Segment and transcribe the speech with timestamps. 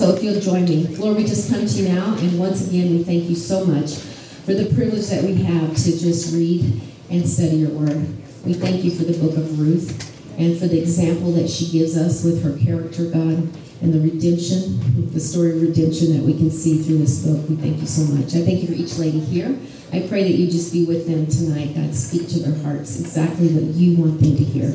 [0.00, 0.86] So if you'll join me.
[0.96, 3.96] Lord, we just come to you now, and once again, we thank you so much
[4.46, 6.80] for the privilege that we have to just read
[7.10, 8.08] and study your word.
[8.46, 9.92] We thank you for the book of Ruth
[10.38, 13.52] and for the example that she gives us with her character, God,
[13.82, 17.46] and the redemption, the story of redemption that we can see through this book.
[17.50, 18.34] We thank you so much.
[18.34, 19.54] I thank you for each lady here.
[19.92, 21.74] I pray that you just be with them tonight.
[21.74, 24.70] God, speak to their hearts exactly what you want them to hear.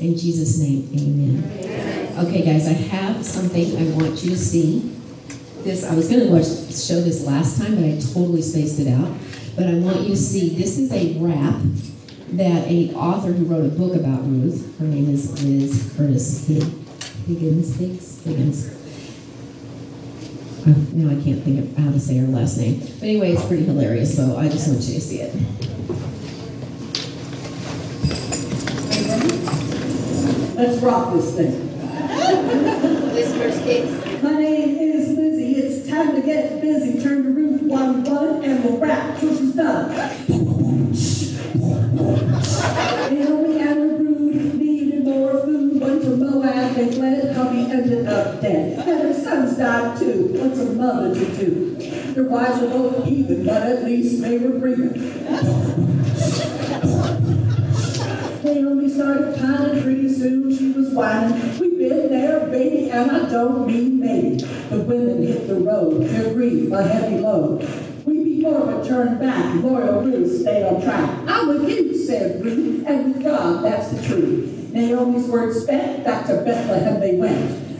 [0.00, 1.52] In Jesus' name, amen.
[1.52, 1.91] amen.
[2.18, 4.80] Okay, guys, I have something I want you to see.
[5.62, 9.10] This I was going to show this last time, but I totally spaced it out.
[9.56, 11.58] But I want you to see this is a rap
[12.32, 14.78] that a author who wrote a book about Ruth.
[14.78, 17.78] Her name is Liz Curtis Higgins.
[17.78, 18.22] Higgins.
[18.24, 18.66] Higgins.
[20.66, 22.80] Uh, now I can't think of how to say her last name.
[22.80, 25.34] But anyway, it's pretty hilarious, so I just want you to see it.
[30.56, 31.71] Let's rock this thing.
[32.32, 34.22] Listeners, kids.
[34.22, 35.56] My name is Lizzie.
[35.56, 37.02] It's time to get busy.
[37.02, 39.90] Turn the Ruth one one and we'll rap till she's done.
[43.12, 45.78] Naomi and her brood needed more food.
[45.78, 47.36] Went to Moab, they fled.
[47.36, 48.78] Hubby ended up dead.
[48.78, 50.28] And their sons died too.
[50.32, 51.74] What's a mother to do?
[52.14, 55.18] Their wives were both heathen, but at least they were breathing.
[58.54, 60.54] Naomi started pining pretty soon.
[60.54, 61.58] She was whining.
[61.58, 64.36] We've been there, baby, and I don't mean maybe.
[64.68, 67.66] The women hit the road, their grief a heavy load.
[68.04, 69.54] We before but turned back.
[69.62, 71.24] Loyal Ruth stayed on track.
[71.26, 74.70] I'm with you, said Ruth, and with God, that's the truth.
[74.72, 77.70] Naomi's words spent, back to Bethlehem they went.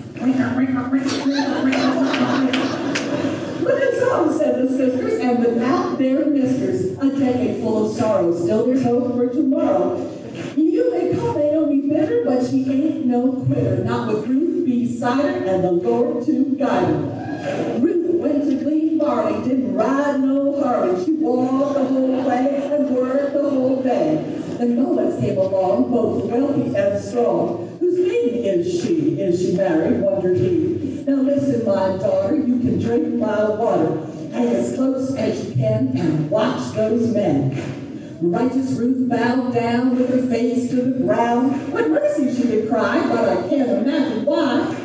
[3.60, 8.34] Look at song, said the sisters, and without their misters, a decade full of sorrow.
[8.34, 10.21] Still there's hope for tomorrow.
[10.56, 13.84] You may call Naomi bitter, but she ain't no quitter.
[13.84, 17.78] Not with Ruth beside her and the Lord to guide her.
[17.80, 21.04] Ruth went to glean barley, didn't ride no Harley.
[21.04, 24.22] She walked the whole way and worked the whole day.
[24.58, 27.76] Then Boaz came along, both wealthy and strong.
[27.80, 29.20] Whose maiden is she?
[29.20, 30.00] Is she married?
[30.00, 31.04] wondered he.
[31.06, 34.06] Now listen, my daughter, you can drink my water.
[34.32, 37.81] Hang as close as you can and watch those men.
[38.24, 41.72] Righteous Ruth bowed down with her face to the ground.
[41.72, 44.76] What mercy she would cry, but I can't imagine why.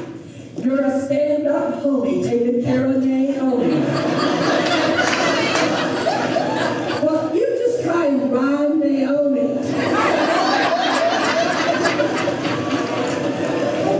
[0.57, 3.75] You're a stand-up homie taking care of Naomi.
[7.05, 9.41] well, you just try and rhyme Naomi.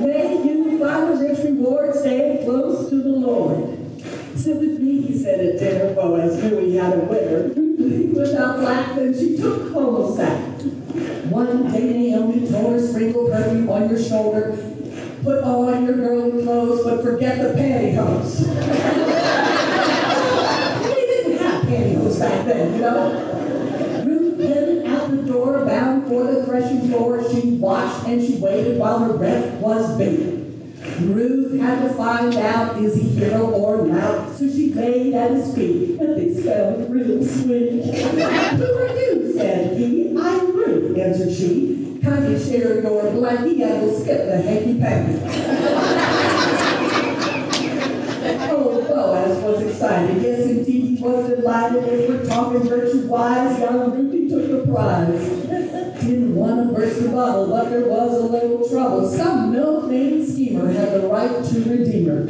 [0.04, 3.78] May you find rich reward staying close to the Lord.
[4.36, 5.94] Sit with me, he said at dinner.
[5.94, 7.54] Boaz knew he had a winner.
[7.78, 10.42] Without flax, and she took home a sack.
[11.30, 14.58] One day Naomi told her, sprinkle perfume on your shoulder,
[15.24, 18.40] put on your girly clothes, but forget the pantyhose.
[20.84, 24.04] we didn't have pantyhose back then, you know.
[24.06, 27.24] Ruth headed out the door, bound for the threshing floor.
[27.32, 30.44] She watched and she waited while her breath was bated.
[31.02, 35.56] Ruth had to find out is he hero or not, so she laid at his
[35.56, 37.84] feet, and they smelled real sweet.
[37.86, 39.34] Who are you?
[39.34, 40.10] said he.
[40.18, 42.00] I'm Ruth, answered she.
[42.04, 45.78] Kindly share your blankie and we'll skip the hanky-panky.
[48.50, 50.22] oh, Boaz was excited.
[50.22, 51.84] Yes, indeed, he was delighted.
[51.84, 55.30] If we're talking virtue-wise, young Ruthie took the prize.
[56.02, 59.10] Didn't want to burst the bubble, but there was a little trouble.
[59.10, 62.30] Some milk-named schemer had the right to redeem her.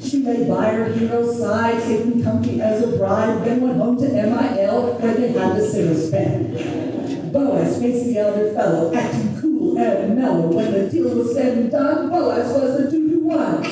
[0.00, 4.08] She lay by her hero's side, sitting comfy as a bride, then went home to
[4.08, 7.32] MIL where they had the singer spend.
[7.32, 10.48] Boaz faced the elder fellow, acting cool and mellow.
[10.48, 13.62] When the deal was said and done, Boaz was the two to one.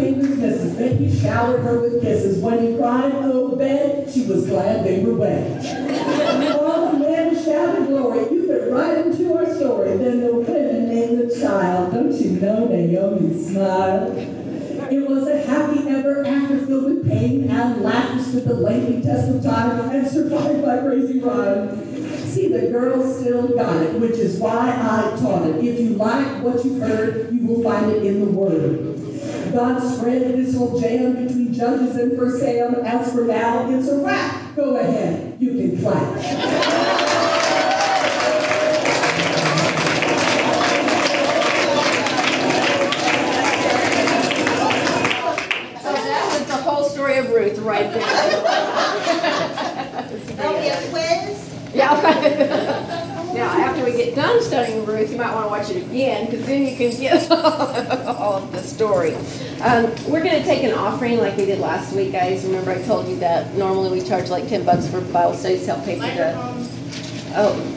[0.00, 2.42] When his missus, then he showered her with kisses.
[2.42, 5.64] When he cried, oh, bed, she was glad they were wed.
[6.58, 8.20] All the men shouted glory.
[8.32, 9.96] You fit right into our story.
[9.96, 11.92] Then the women named the child.
[11.92, 14.16] Don't you know Naomi smiled?
[14.90, 19.28] It was a happy ever after filled with pain and laughter stood the lengthy test
[19.28, 21.49] of time and survived by crazy rhyme.
[22.60, 25.64] See, the girl still got it, which is why I taught it.
[25.64, 29.52] If you like what you've heard, you will find it in the Word.
[29.52, 32.74] God spread this whole jam between Judges and First Sam.
[32.76, 34.54] As for now, it's a wrap.
[34.56, 36.20] Go ahead, you can clap.
[46.46, 48.02] The whole story of Ruth right there.
[50.36, 51.49] There'll be a quiz.
[51.74, 52.00] Yeah.
[53.34, 53.44] yeah.
[53.44, 56.66] after we get done studying Ruth, you might want to watch it again because then
[56.66, 59.14] you can get all of the story.
[59.60, 62.44] Um, we're going to take an offering like we did last week, guys.
[62.44, 65.74] Remember, I told you that normally we charge like 10 bucks for Bible studies to
[65.74, 66.34] help pay for the.
[67.36, 67.76] Oh,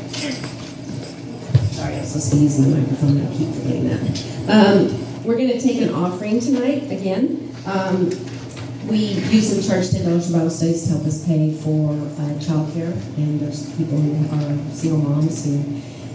[1.74, 4.48] Sorry, I was to using the microphone, I keep forgetting that.
[4.48, 7.54] Um, we're gonna take an offering tonight, again.
[7.66, 8.10] Um,
[8.89, 8.97] we
[9.31, 13.39] use charge ten dollars for Bible studies to help us pay for, uh, childcare, and
[13.39, 15.63] there's people who are single moms who,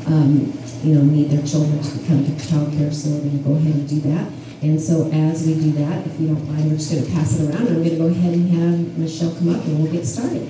[0.07, 0.53] um,
[0.85, 3.89] you know, need their children to come to childcare, so we're gonna go ahead and
[3.89, 4.29] do that.
[4.61, 7.49] And so as we do that, if you don't mind, we're just gonna pass it
[7.49, 10.47] around, I'm gonna go ahead and have Michelle come up and we'll get started.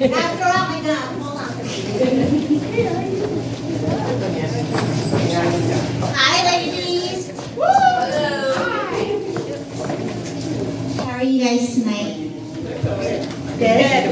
[0.00, 1.48] After all, we done, hold on.
[6.14, 6.97] Hi, ladies.
[11.38, 12.14] You guys tonight?
[13.58, 14.04] Good.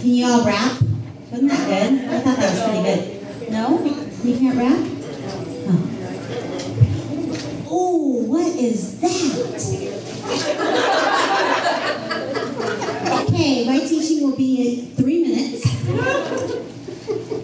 [0.00, 0.82] Can you all rap?
[1.30, 2.10] Wasn't that good?
[2.10, 3.50] I thought that was pretty good.
[3.50, 3.82] No?
[4.22, 4.80] You can't rap?
[7.70, 7.72] Oh.
[7.72, 9.12] Ooh, what is that?
[13.22, 15.62] Okay, my teaching will be in three minutes.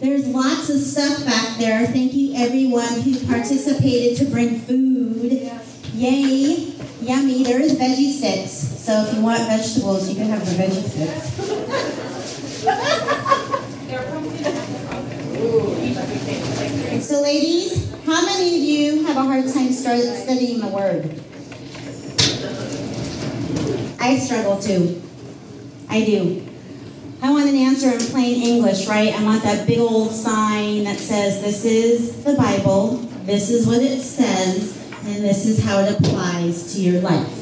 [0.01, 1.87] There's lots of stuff back there.
[1.87, 5.51] Thank you, everyone who participated to bring food.
[5.95, 6.78] Yay!
[7.09, 7.43] Yummy.
[7.43, 8.53] There is veggie sticks.
[8.85, 11.33] So if you want vegetables, you can have the veggie sticks.
[17.09, 21.19] So, ladies, how many of you have a hard time studying the Word?
[23.99, 25.01] I struggle too.
[25.89, 26.47] I do.
[27.23, 29.19] I want an answer in plain English, right?
[29.19, 33.81] I want that big old sign that says, This is the Bible, this is what
[33.81, 34.78] it says,
[35.09, 37.35] and this is how it applies to your life.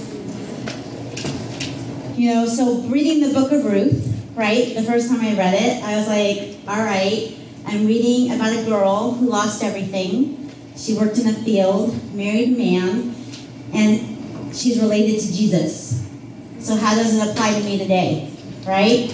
[2.17, 4.75] You know, so reading the book of Ruth, right?
[4.75, 7.37] The first time I read it, I was like, All right,
[7.67, 10.51] I'm reading about a girl who lost everything.
[10.77, 13.15] She worked in a field, married a man,
[13.75, 16.07] and she's related to Jesus.
[16.61, 18.31] So, how does it apply to me today?
[18.65, 19.11] Right?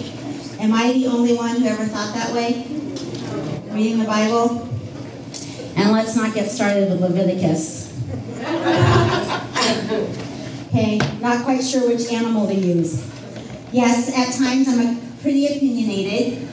[0.61, 2.67] Am I the only one who ever thought that way?
[3.75, 4.69] Reading the Bible?
[5.75, 7.82] And let's not get started with Leviticus.
[10.69, 13.09] Okay, not quite sure which animal to use.
[13.73, 16.49] Yes, at times I'm a pretty opinionated,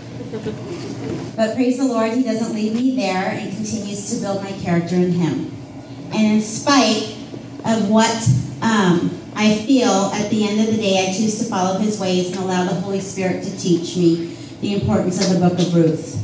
[1.36, 4.96] but praise the Lord, He doesn't leave me there and continues to build my character
[4.96, 5.52] in Him.
[6.14, 7.16] And in spite
[7.66, 8.12] of what
[8.62, 12.28] um, I feel at the end of the day, I choose to follow his ways
[12.32, 16.16] and allow the Holy Spirit to teach me the importance of the book of Ruth.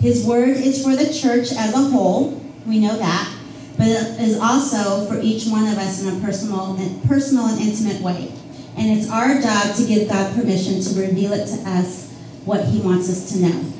[0.00, 3.35] His word is for the church as a whole, we know that,
[3.76, 7.60] but it is also for each one of us in a personal and personal and
[7.60, 8.32] intimate way.
[8.76, 12.12] And it's our job to give God permission to reveal it to us
[12.44, 13.72] what he wants us to know.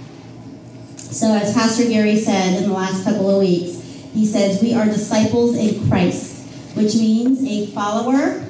[0.96, 3.82] So as Pastor Gary said in the last couple of weeks,
[4.12, 8.46] he says we are disciples in Christ, which means a follower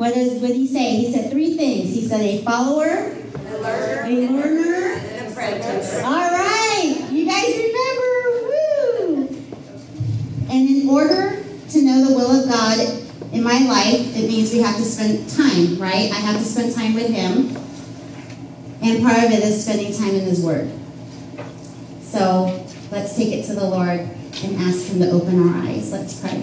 [0.00, 0.96] what, is, what did he say?
[0.96, 1.94] He said three things.
[1.94, 6.02] He said a follower, a learner, a learner an apprentice.
[6.02, 8.40] All right, you guys remember?
[8.48, 9.28] Woo!
[10.48, 12.78] And in order to know the will of God
[13.32, 16.10] in my life, it means we have to spend time, right?
[16.10, 17.56] I have to spend time with Him.
[18.82, 20.70] And part of it is spending time in His Word.
[22.02, 25.92] So let's take it to the Lord and ask Him to open our eyes.
[25.92, 26.42] Let's pray.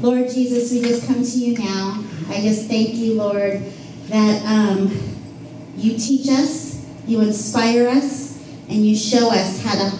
[0.00, 2.04] Lord Jesus, we just come to you now.
[2.28, 3.62] I just thank you, Lord,
[4.08, 4.90] that um,
[5.76, 8.36] you teach us, you inspire us,
[8.68, 9.96] and you show us how to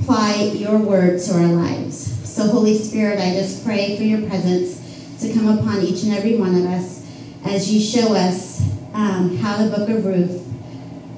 [0.00, 2.21] apply your word to our lives.
[2.42, 6.34] So, Holy Spirit, I just pray for your presence to come upon each and every
[6.34, 7.06] one of us
[7.44, 10.44] as you show us um, how the book of Ruth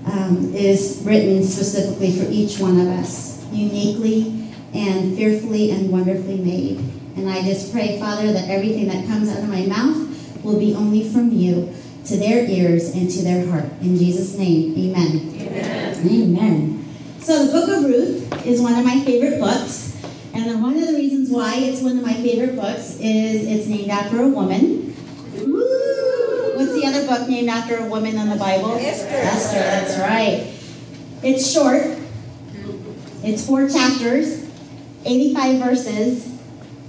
[0.05, 6.81] um, is written specifically for each one of us, uniquely and fearfully and wonderfully made.
[7.17, 10.75] And I just pray, Father, that everything that comes out of my mouth will be
[10.75, 13.73] only from you to their ears and to their heart.
[13.81, 15.41] In Jesus' name, amen.
[15.41, 16.07] Amen.
[16.07, 16.95] Amen.
[17.21, 19.94] So the book of Ruth is one of my favorite books.
[20.35, 23.89] And one of the reasons why it's one of my favorite books is it's named
[23.89, 24.93] after a woman.
[25.37, 26.57] Woo!
[26.57, 28.73] What's the other book named after a woman in the Bible?
[28.73, 29.07] Esther.
[29.09, 30.53] Esther, that's right.
[31.23, 31.83] It's short.
[33.23, 34.51] It's four chapters,
[35.05, 36.29] 85 verses.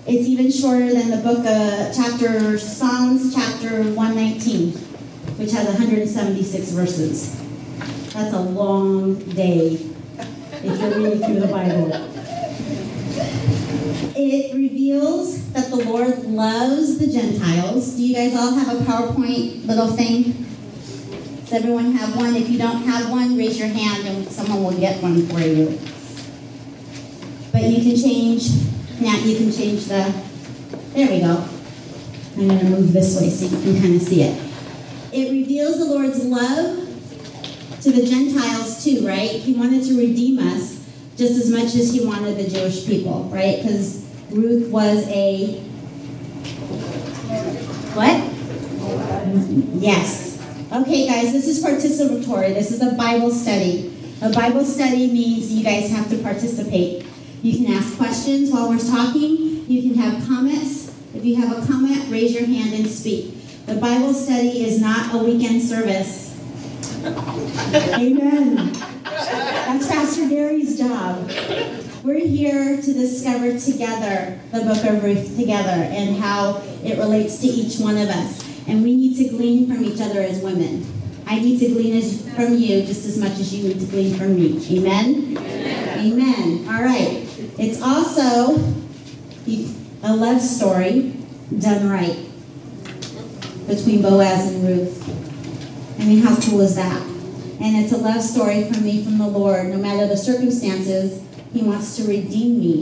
[0.08, 4.72] It's even shorter than the book of chapter Psalms chapter 119,
[5.38, 7.40] which has 176 verses.
[8.12, 9.80] That's a long day
[10.64, 12.15] if you're reading through the Bible.
[14.18, 17.96] It reveals that the Lord loves the Gentiles.
[17.96, 20.46] Do you guys all have a PowerPoint little thing?
[21.42, 22.34] Does everyone have one?
[22.34, 25.78] If you don't have one, raise your hand and someone will get one for you.
[27.52, 28.52] But you can change,
[29.02, 30.14] Nat, you can change the,
[30.94, 31.50] there we go.
[32.38, 34.42] I'm gonna move this way so you can kind of see it.
[35.12, 36.78] It reveals the Lord's love
[37.82, 39.30] to the Gentiles too, right?
[39.30, 40.86] He wanted to redeem us
[41.18, 43.58] just as much as he wanted the Jewish people, right?
[43.58, 45.60] Because Ruth was a
[47.96, 48.32] what?
[49.82, 50.42] Yes.
[50.72, 52.54] Okay, guys, this is participatory.
[52.54, 53.92] This is a Bible study.
[54.22, 57.06] A Bible study means you guys have to participate.
[57.42, 59.66] You can ask questions while we're talking.
[59.70, 60.94] You can have comments.
[61.14, 63.34] If you have a comment, raise your hand and speak.
[63.66, 66.36] The Bible study is not a weekend service.
[67.06, 68.74] Amen.
[69.04, 71.30] That's Pastor Gary's job.
[72.06, 77.48] We're here to discover together the book of Ruth together and how it relates to
[77.48, 78.48] each one of us.
[78.68, 80.86] And we need to glean from each other as women.
[81.26, 82.00] I need to glean
[82.36, 84.64] from you just as much as you need to glean from me.
[84.78, 85.36] Amen?
[85.36, 86.14] Amen.
[86.14, 86.68] Amen.
[86.68, 87.28] All right.
[87.58, 88.64] It's also
[90.04, 91.18] a love story
[91.58, 92.20] done right
[93.66, 96.00] between Boaz and Ruth.
[96.00, 97.02] I mean, how cool is that?
[97.02, 99.70] And it's a love story from me from the Lord.
[99.70, 102.82] No matter the circumstances, He wants to redeem me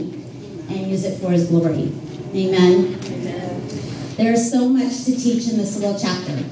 [0.68, 1.92] and use it for His glory.
[2.34, 2.98] Amen.
[3.04, 3.68] Amen.
[4.16, 6.42] There's so much to teach in this little chapter.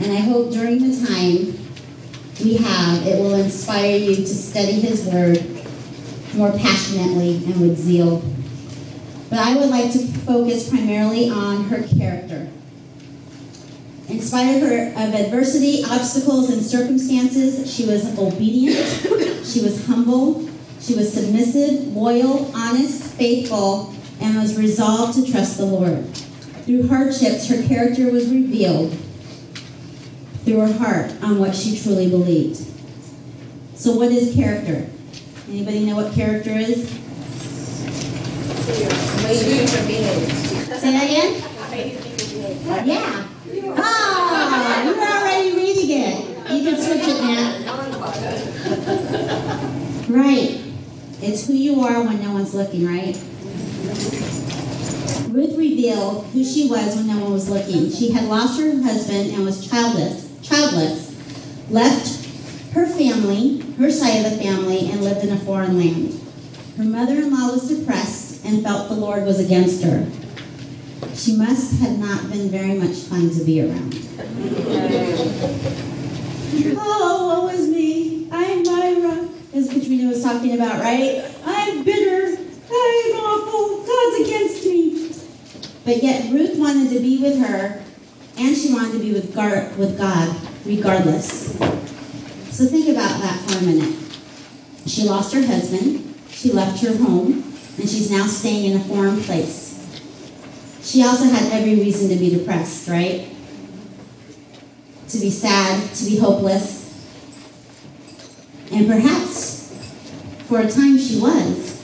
[0.00, 1.56] And I hope during the time
[2.42, 5.44] we have, it will inspire you to study His Word
[6.34, 8.20] more passionately and with zeal.
[9.28, 12.48] But I would like to focus primarily on her character.
[14.08, 18.76] In spite of her of adversity, obstacles, and circumstances, she was obedient,
[19.46, 20.49] she was humble,
[20.80, 26.06] she was submissive, loyal, honest, faithful, and was resolved to trust the Lord.
[26.64, 28.96] Through hardships, her character was revealed
[30.44, 32.64] through her heart on what she truly believed.
[33.74, 34.88] So what is character?
[35.48, 36.88] Anybody know what character is?
[40.80, 41.42] Say that again?
[42.86, 43.26] Yeah.
[43.76, 46.52] Ah, you're already reading it.
[46.52, 47.40] You can switch it now.
[50.08, 50.69] Right.
[51.22, 53.14] It's who you are when no one's looking, right?
[55.28, 57.90] Ruth revealed who she was when no one was looking.
[57.90, 61.14] She had lost her husband and was childless, childless,
[61.70, 62.26] left
[62.72, 66.20] her family, her side of the family, and lived in a foreign land.
[66.76, 70.06] Her mother-in-law was depressed and felt the Lord was against her.
[71.14, 73.94] She must have not been very much fun to be around.
[76.76, 78.28] oh, what was me?
[78.32, 81.24] I'm Mara, as Katrina was talking about, right?
[81.44, 82.40] I'm bitter.
[82.72, 83.84] I'm awful.
[83.84, 85.10] God's against me.
[85.84, 87.82] But yet Ruth wanted to be with her,
[88.38, 91.56] and she wanted to be with, Gar- with God, regardless.
[92.50, 93.96] So think about that for a minute.
[94.86, 97.32] She lost her husband, she left her home,
[97.78, 99.68] and she's now staying in a foreign place.
[100.82, 103.28] She also had every reason to be depressed, right?
[105.08, 106.89] To be sad, to be hopeless.
[108.72, 109.74] And perhaps
[110.46, 111.78] for a time she was.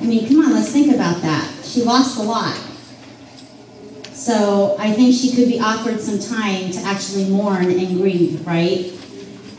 [0.00, 1.50] I mean, come on, let's think about that.
[1.64, 2.56] She lost a lot.
[4.12, 8.92] So I think she could be offered some time to actually mourn and grieve, right?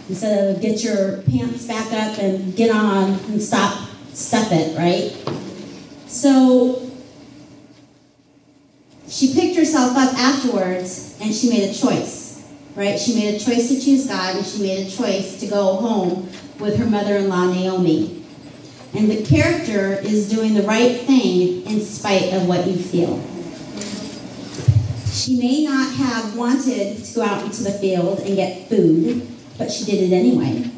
[0.10, 5.14] Instead of get your pants back up and get on and stop, stuff it, right?
[6.08, 6.90] So
[9.08, 12.25] she picked herself up afterwards and she made a choice,
[12.75, 13.00] right?
[13.00, 16.29] She made a choice to choose God and she made a choice to go home
[16.60, 18.24] with her mother in law, Naomi.
[18.94, 23.22] And the character is doing the right thing in spite of what you feel.
[25.12, 29.27] She may not have wanted to go out into the field and get food,
[29.58, 30.70] but she did it anyway.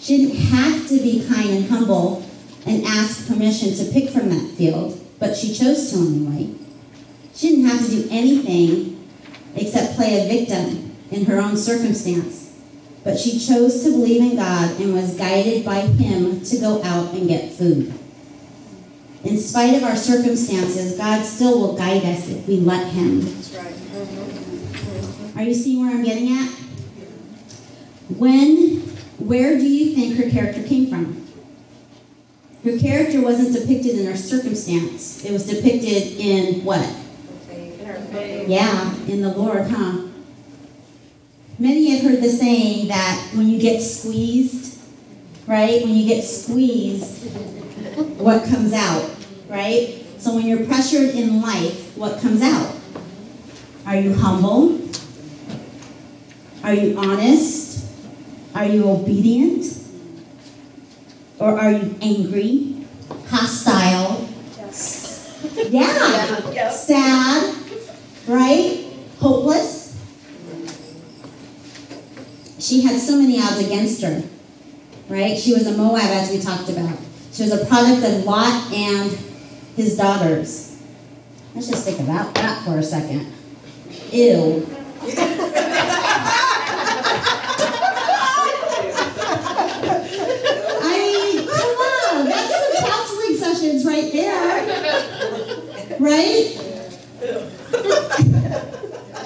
[0.00, 2.24] She didn't have to be kind and humble
[2.66, 6.54] and ask permission to pick from that field, but she chose to anyway.
[7.34, 9.08] She didn't have to do anything
[9.54, 12.54] except play a victim in her own circumstance,
[13.04, 17.14] but she chose to believe in God and was guided by Him to go out
[17.14, 17.94] and get food.
[19.24, 23.20] In spite of our circumstances, God still will guide us if we let Him.
[25.36, 26.50] Are you seeing where I'm getting at?
[28.16, 28.80] When,
[29.18, 31.26] where do you think her character came from?
[32.64, 35.24] Her character wasn't depicted in her circumstance.
[35.24, 36.88] It was depicted in what?
[38.46, 40.07] Yeah, in the Lord, huh?
[41.60, 44.78] Many have heard the saying that when you get squeezed,
[45.48, 45.82] right?
[45.82, 47.34] When you get squeezed,
[48.16, 49.10] what comes out,
[49.48, 50.04] right?
[50.18, 52.76] So when you're pressured in life, what comes out?
[53.86, 54.80] Are you humble?
[56.62, 57.90] Are you honest?
[58.54, 59.64] Are you obedient?
[61.40, 62.86] Or are you angry,
[63.26, 64.28] hostile?
[65.70, 66.40] Yeah.
[66.52, 66.70] Yeah.
[66.70, 67.54] Sad,
[68.26, 68.84] right?
[69.20, 69.77] Hopeless.
[72.68, 74.22] She had so many odds against her,
[75.08, 75.38] right?
[75.38, 76.98] She was a Moab, as we talked about.
[77.32, 79.10] She was a product of Lot and
[79.74, 80.78] his daughters.
[81.54, 83.32] Let's just think about that for a second.
[84.12, 84.66] Ew.
[93.84, 94.66] Right there.
[95.98, 96.58] Right?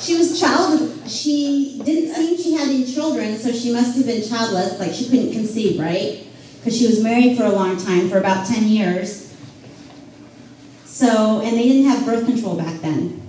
[0.00, 4.26] She was child, she didn't seem she had any children, so she must have been
[4.26, 6.26] childless, like she couldn't conceive, right?
[6.58, 9.34] Because she was married for a long time, for about 10 years.
[10.84, 13.20] So, and they didn't have birth control back then.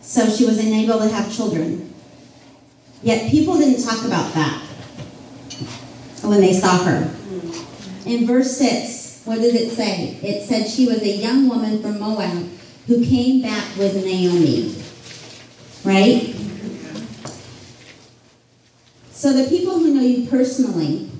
[0.00, 1.92] So she was unable to have children.
[3.02, 4.62] Yet people didn't talk about that
[6.22, 7.14] when they saw her.
[8.06, 10.18] In verse 6, what did it say?
[10.22, 12.48] It said she was a young woman from Moab
[12.86, 14.83] who came back with Naomi.
[15.84, 16.34] Right?
[19.10, 21.10] So the people who know you personally,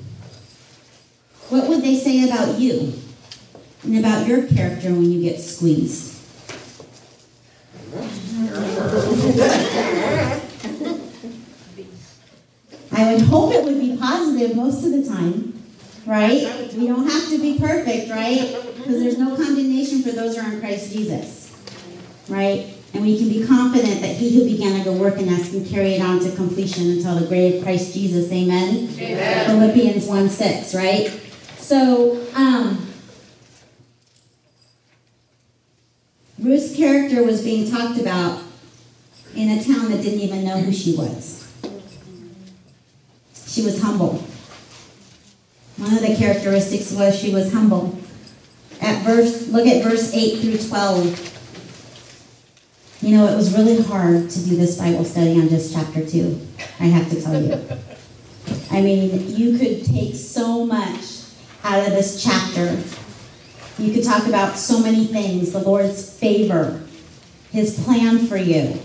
[1.49, 2.93] what would they say about you
[3.83, 6.13] and about your character when you get squeezed?
[12.93, 15.63] I would hope it would be positive most of the time,
[16.07, 16.73] right?
[16.75, 18.57] We don't have to be perfect, right?
[18.77, 21.57] Because there's no condemnation for those who are in Christ Jesus,
[22.29, 22.75] right?
[22.95, 25.67] And we can be confident that he who began a good work in us can
[25.67, 28.89] carry it on to completion until the grave of Christ Jesus, amen?
[28.97, 29.47] Amen.
[29.47, 31.09] Philippians 1 6, right?
[31.59, 32.87] So, um,
[36.39, 38.43] Ruth's character was being talked about
[39.35, 41.53] in a town that didn't even know who she was.
[43.47, 44.25] She was humble.
[45.79, 47.99] One of the characteristics was she was humble.
[48.81, 51.35] At verse, look at verse 8 through 12.
[53.05, 56.41] You know, it was really hard to do this Bible study on just chapter 2.
[56.81, 57.63] I have to tell you.
[58.71, 61.05] I mean, you could take so much
[61.63, 62.83] out of this chapter.
[63.77, 66.83] You could talk about so many things the Lord's favor,
[67.53, 68.81] His plan for you,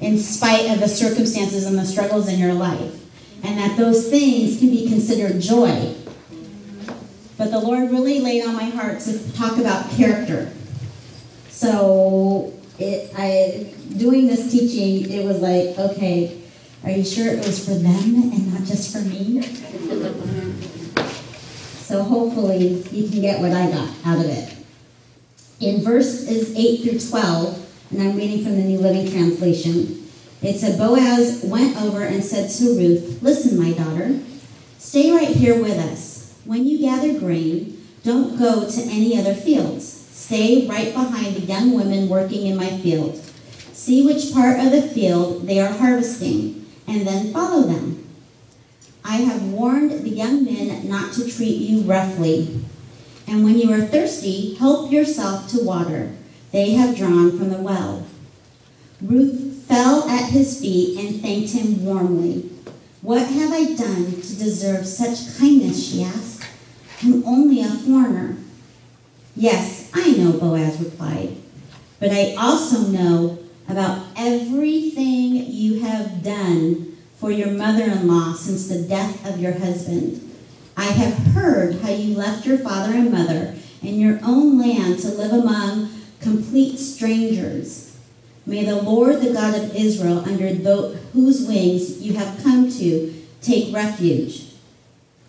[0.00, 3.00] in spite of the circumstances and the struggles in your life,
[3.44, 5.94] and that those things can be considered joy.
[7.38, 10.50] But the Lord really laid on my heart to talk about character.
[11.48, 16.42] So, it, I doing this teaching, it was like, okay,
[16.84, 19.42] are you sure it was for them and not just for me?
[21.86, 24.56] So hopefully you can get what I got out of it.
[25.60, 30.08] In verses 8 through 12, and I'm reading from the New Living Translation,
[30.42, 34.20] it said Boaz went over and said to Ruth, Listen, my daughter,
[34.78, 36.38] stay right here with us.
[36.44, 39.95] When you gather grain, don't go to any other fields.
[40.26, 43.14] Stay right behind the young women working in my field.
[43.72, 48.04] See which part of the field they are harvesting, and then follow them.
[49.04, 52.60] I have warned the young men not to treat you roughly.
[53.28, 56.10] And when you are thirsty, help yourself to water
[56.50, 58.04] they have drawn from the well.
[59.00, 62.50] Ruth fell at his feet and thanked him warmly.
[63.00, 65.88] What have I done to deserve such kindness?
[65.88, 66.44] she asked.
[67.00, 68.38] I'm only a foreigner.
[69.36, 71.38] Yes, I know, Boaz replied,
[71.98, 78.68] but I also know about everything you have done for your mother in law since
[78.68, 80.20] the death of your husband.
[80.76, 85.08] I have heard how you left your father and mother and your own land to
[85.08, 85.88] live among
[86.20, 87.96] complete strangers.
[88.44, 90.48] May the Lord, the God of Israel, under
[91.14, 94.52] whose wings you have come to take refuge,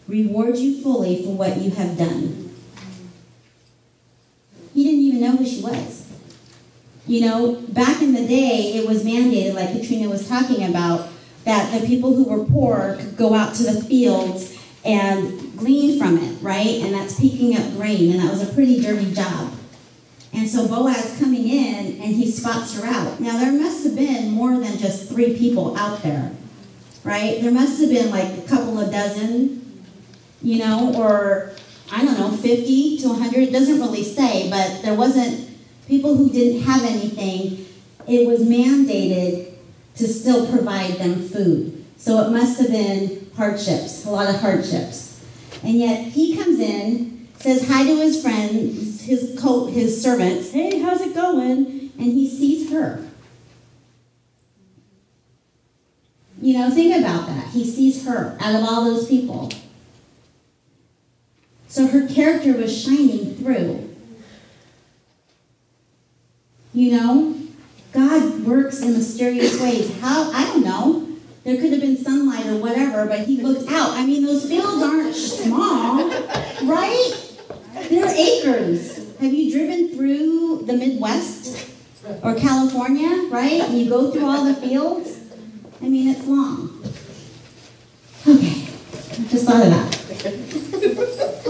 [0.10, 2.47] reward you fully for what you have done.
[4.78, 6.06] He didn't even know who she was.
[7.08, 11.10] You know, back in the day, it was mandated, like Katrina was talking about,
[11.46, 16.20] that the people who were poor could go out to the fields and glean from
[16.20, 16.80] it, right?
[16.84, 19.52] And that's picking up grain, and that was a pretty dirty job.
[20.32, 23.20] And so Boaz coming in and he spots her out.
[23.20, 26.34] Now there must have been more than just three people out there,
[27.04, 27.42] right?
[27.42, 29.84] There must have been like a couple of dozen,
[30.44, 31.54] you know, or
[31.92, 33.40] I don't know, 50 to 100.
[33.40, 35.50] It doesn't really say, but there wasn't
[35.88, 37.66] people who didn't have anything.
[38.08, 39.54] It was mandated
[39.96, 41.86] to still provide them food.
[41.98, 45.26] So it must have been hardships, a lot of hardships.
[45.64, 50.52] And yet he comes in, says hi to his friends, his co- his servants.
[50.52, 51.92] Hey, how's it going?
[51.98, 53.04] And he sees her.
[56.40, 57.48] You You know, think about that.
[57.48, 59.50] He sees her out of all those people.
[61.78, 63.88] So her character was shining through.
[66.74, 67.36] You know,
[67.92, 69.96] God works in mysterious ways.
[70.02, 70.32] How?
[70.32, 71.08] I don't know.
[71.44, 73.92] There could have been sunlight or whatever, but he looked out.
[73.92, 76.10] I mean, those fields aren't small,
[76.64, 77.38] right?
[77.92, 79.16] They're acres.
[79.20, 81.70] Have you driven through the Midwest
[82.24, 83.62] or California, right?
[83.62, 85.20] And you go through all the fields?
[85.84, 86.84] I mean, it's long.
[88.28, 88.57] Okay,
[89.26, 89.98] just thought of that.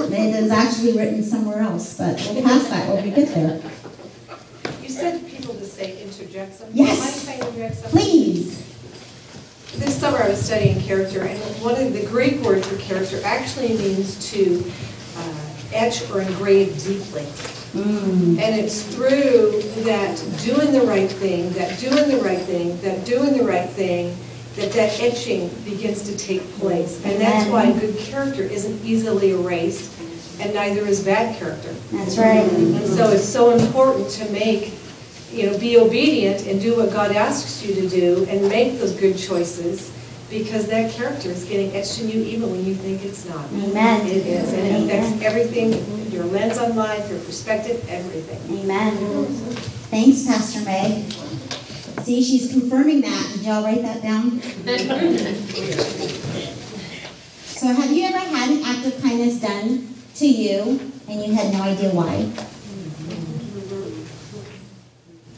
[0.10, 3.62] It is actually written somewhere else, but we'll pass that when we get there.
[4.82, 6.78] You said people to say interject something.
[6.78, 7.28] Yes.
[7.28, 8.00] I interject something?
[8.00, 8.64] Please.
[9.76, 13.78] This summer I was studying character, and one of the Greek words for character actually
[13.78, 14.64] means to
[15.18, 15.34] uh,
[15.74, 17.24] etch or engrave deeply.
[17.74, 18.40] Mm.
[18.40, 23.38] And it's through that doing the right thing, that doing the right thing, that doing
[23.38, 24.18] the right thing,
[24.58, 27.04] that that etching begins to take place.
[27.06, 29.94] And that's why good character isn't easily erased,
[30.40, 31.74] and neither is bad character.
[31.92, 32.44] That's right.
[32.44, 34.74] And so it's so important to make,
[35.32, 38.94] you know, be obedient and do what God asks you to do and make those
[38.94, 39.94] good choices
[40.30, 43.46] because that character is getting etched in you even when you think it's not.
[43.54, 44.06] Amen.
[44.08, 48.60] It is, and it affects everything, your lens on life, your perspective, everything.
[48.60, 49.26] Amen.
[49.90, 51.06] Thanks, Pastor Meg.
[52.08, 53.32] See, she's confirming that.
[53.34, 54.40] Did y'all write that down?
[57.44, 61.52] So have you ever had an act of kindness done to you and you had
[61.52, 62.32] no idea why?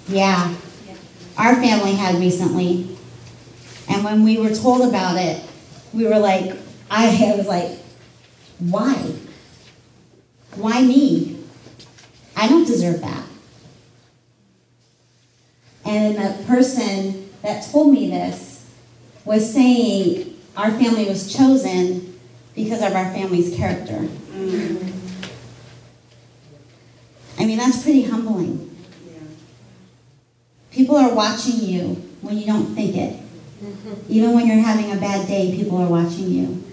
[0.10, 0.54] Yeah.
[1.40, 2.96] Our family had recently.
[3.88, 5.44] And when we were told about it,
[5.92, 6.56] we were like,
[6.92, 7.80] I was like,
[8.60, 8.94] why?
[10.54, 11.44] Why me?
[12.38, 13.29] I don't deserve that.
[15.90, 18.70] And the person that told me this
[19.26, 22.20] was saying our family was chosen
[22.54, 24.08] because of our family's character.
[27.40, 28.70] I mean, that's pretty humbling.
[30.70, 33.20] People are watching you when you don't think it.
[33.64, 33.94] Mm-hmm.
[34.10, 36.64] Even when you're having a bad day, people are watching you.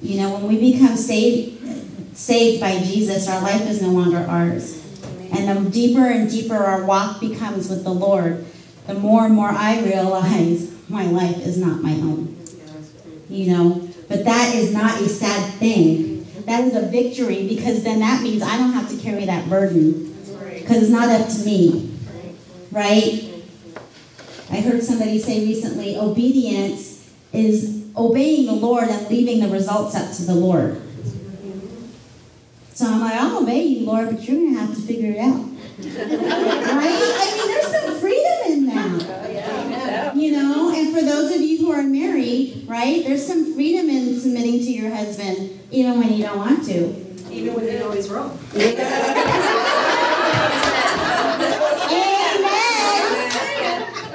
[0.00, 4.79] You know, when we become saved, saved by Jesus, our life is no longer ours.
[5.32, 8.46] And the deeper and deeper our walk becomes with the Lord,
[8.86, 12.36] the more and more I realize my life is not my own.
[13.28, 16.26] You know, but that is not a sad thing.
[16.46, 20.16] That is a victory because then that means I don't have to carry that burden
[20.54, 21.96] because it's not up to me.
[22.72, 23.30] Right?
[24.50, 30.12] I heard somebody say recently obedience is obeying the Lord and leaving the results up
[30.16, 30.82] to the Lord.
[32.80, 35.12] So I'm like, oh, I'll obey you, Lord, but you're going to have to figure
[35.12, 35.34] it out.
[35.36, 36.96] right?
[37.20, 40.16] I mean, there's some freedom in that.
[40.16, 44.18] You know, and for those of you who are married, right, there's some freedom in
[44.18, 46.86] submitting to your husband, even when you don't want to.
[47.30, 48.38] Even when you know he's wrong.
[48.54, 48.72] Amen.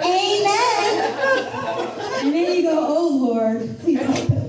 [0.01, 1.13] Amen.
[2.23, 4.45] And then you go, oh Lord, please help him.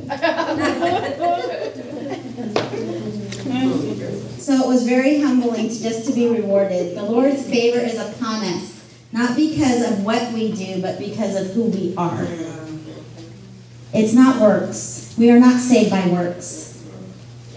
[4.46, 6.96] So it was very humbling to just to be rewarded.
[6.96, 8.80] The Lord's favor is upon us,
[9.10, 12.24] not because of what we do, but because of who we are.
[13.92, 15.16] It's not works.
[15.18, 16.80] We are not saved by works.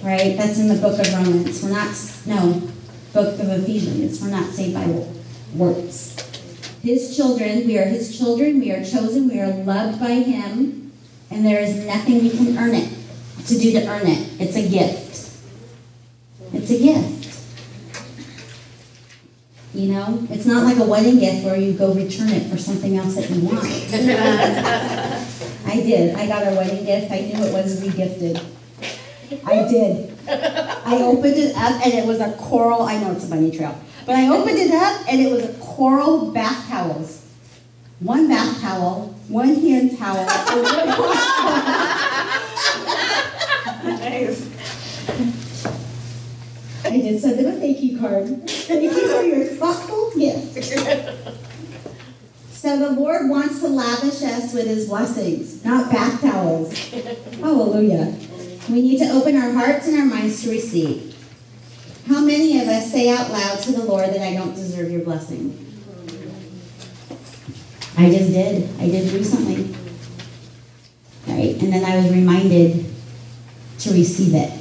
[0.02, 0.36] Right?
[0.36, 1.62] That's in the book of Romans.
[1.62, 2.68] We're not, no,
[3.14, 4.20] book of Ephesians.
[4.20, 4.88] We're not saved by
[5.54, 6.16] works.
[6.82, 10.92] His children, we are His children, we are chosen, we are loved by Him,
[11.30, 12.92] and there is nothing we can earn it,
[13.46, 14.42] to do to earn it.
[14.42, 15.29] It's a gift.
[16.54, 17.16] It's a gift.
[19.74, 22.98] You know, it's not like a wedding gift where you go return it for something
[22.98, 23.64] else that you want.
[25.66, 26.16] I did.
[26.16, 27.12] I got a wedding gift.
[27.12, 28.44] I knew it was regifted.
[29.46, 30.18] I did.
[30.28, 32.82] I opened it up and it was a coral.
[32.82, 35.54] I know it's a bunny trail, but I opened it up and it was a
[35.60, 37.28] coral bath towels.
[38.00, 40.88] One bath towel, one hand towel, and one
[44.00, 44.48] Nice.
[46.90, 48.50] I did send them a thank you card.
[48.50, 50.64] Thank you for your thoughtful gift.
[52.52, 56.78] So the Lord wants to lavish us with his blessings, not bath towels.
[57.40, 58.14] Hallelujah.
[58.70, 61.16] We need to open our hearts and our minds to receive.
[62.08, 65.02] How many of us say out loud to the Lord that I don't deserve your
[65.02, 65.56] blessing?
[67.98, 68.70] I just did.
[68.80, 69.76] I did recently.
[71.28, 71.62] Right?
[71.62, 72.86] And then I was reminded
[73.80, 74.59] to receive it.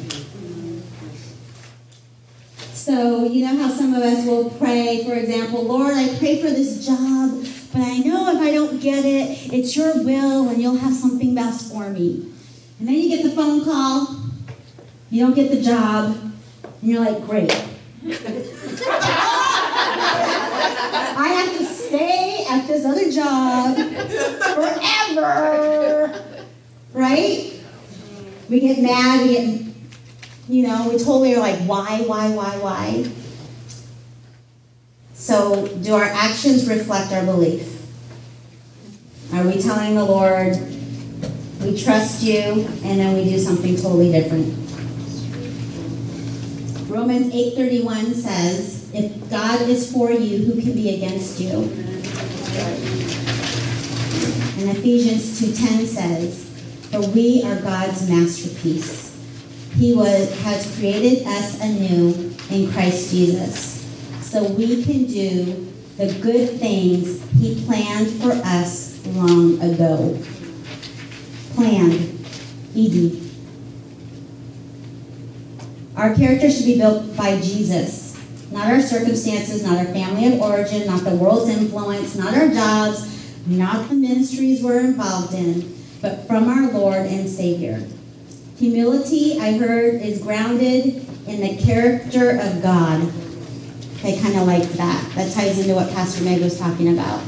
[2.89, 6.49] So, you know how some of us will pray, for example, Lord, I pray for
[6.49, 10.79] this job, but I know if I don't get it, it's your will and you'll
[10.79, 12.33] have something best for me.
[12.79, 14.17] And then you get the phone call,
[15.11, 16.17] you don't get the job,
[16.65, 17.53] and you're like, great.
[21.15, 23.77] I have to stay at this other job
[25.15, 26.25] forever.
[26.95, 27.53] Right?
[28.49, 29.68] We get mad, we get,
[30.49, 33.11] you know, we totally are like, why, why, why, why?
[35.13, 37.75] So, do our actions reflect our belief?
[39.35, 40.57] Are we telling the Lord,
[41.61, 44.55] we trust you, and then we do something totally different?
[46.89, 51.59] Romans 8:31 says, if God is for you, who can be against you?
[54.59, 56.45] And Ephesians 2:10 says,
[56.91, 59.08] for we are God's masterpiece.
[59.79, 63.87] He was, has created us anew in Christ Jesus
[64.21, 70.19] so we can do the good things He planned for us long ago.
[71.55, 72.19] Planned.
[72.77, 73.23] ED.
[75.97, 78.19] Our character should be built by Jesus,
[78.51, 83.47] not our circumstances, not our family of origin, not the world's influence, not our jobs,
[83.47, 87.87] not the ministries we're involved in, but from our Lord and Savior.
[88.59, 93.03] Humility, I heard, is grounded in the character of God.
[94.03, 95.13] I kind of like that.
[95.15, 97.23] That ties into what Pastor Meg was talking about.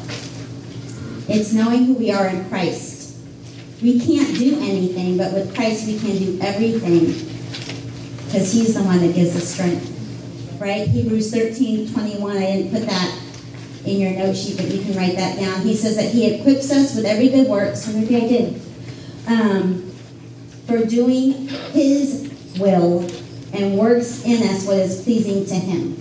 [1.29, 3.16] It's knowing who we are in Christ.
[3.81, 7.07] We can't do anything, but with Christ we can do everything
[8.27, 9.87] because He's the one that gives us strength.
[10.61, 10.88] Right?
[10.88, 12.37] Hebrews 13 21.
[12.37, 13.21] I didn't put that
[13.85, 15.61] in your note sheet, but you can write that down.
[15.62, 17.77] He says that He equips us with every good work.
[17.77, 18.61] So maybe I did.
[19.29, 19.89] Um,
[20.70, 23.00] for doing His will
[23.52, 25.96] and works in us what is pleasing to Him.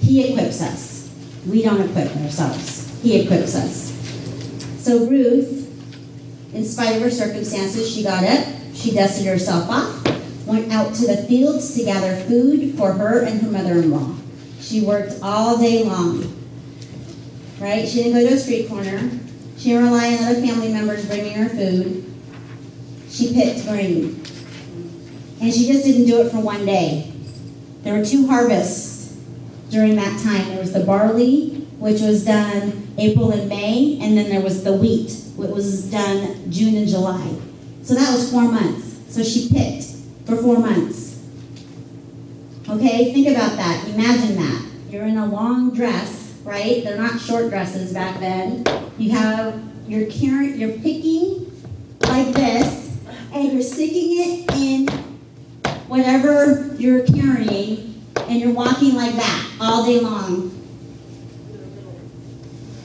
[0.00, 1.14] He equips us.
[1.46, 2.98] We don't equip ourselves.
[3.02, 3.92] He equips us.
[4.82, 5.68] So Ruth,
[6.54, 11.06] in spite of her circumstances, she got up, she dusted herself off, went out to
[11.06, 14.16] the fields to gather food for her and her mother-in-law.
[14.60, 16.32] She worked all day long.
[17.60, 17.86] Right?
[17.86, 19.10] She didn't go to a street corner.
[19.58, 22.15] She didn't rely on other family members bringing her food.
[23.16, 24.22] She picked grain.
[25.40, 27.10] And she just didn't do it for one day.
[27.82, 29.16] There were two harvests
[29.70, 30.48] during that time.
[30.48, 34.74] There was the barley, which was done April and May, and then there was the
[34.74, 37.34] wheat, which was done June and July.
[37.82, 38.98] So that was four months.
[39.08, 39.86] So she picked
[40.26, 41.24] for four months.
[42.68, 43.88] Okay, think about that.
[43.88, 44.66] Imagine that.
[44.90, 46.84] You're in a long dress, right?
[46.84, 48.62] They're not short dresses back then.
[48.98, 51.50] You have you're carrying, you're picking
[52.02, 52.85] like this,
[53.36, 54.88] and you're sticking it in
[55.88, 60.50] whatever you're carrying and you're walking like that all day long.